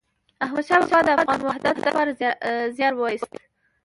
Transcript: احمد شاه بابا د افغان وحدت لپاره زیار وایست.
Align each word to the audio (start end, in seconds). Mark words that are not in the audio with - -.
احمد 0.43 0.63
شاه 0.67 0.79
بابا 0.85 1.01
د 1.03 1.09
افغان 1.17 1.39
وحدت 1.43 1.75
لپاره 1.87 2.09
زیار 2.75 2.93
وایست. 2.97 3.31